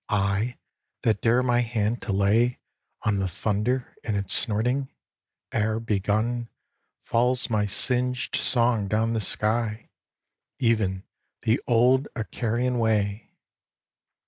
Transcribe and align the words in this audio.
I, 0.09 0.57
that 1.03 1.21
dare 1.21 1.43
my 1.43 1.59
hand 1.59 2.01
to 2.01 2.11
lay 2.11 2.57
On 3.03 3.19
the 3.19 3.27
thunder 3.27 3.95
in 4.03 4.15
its 4.15 4.33
snorting? 4.33 4.89
Ere 5.51 5.79
begun, 5.79 6.49
Falls 7.03 7.51
my 7.51 7.67
singed 7.67 8.35
song 8.35 8.87
down 8.87 9.13
the 9.13 9.21
sky, 9.21 9.91
even 10.57 11.03
the 11.43 11.61
old 11.67 12.07
Icarian 12.15 12.79
way. 12.79 13.29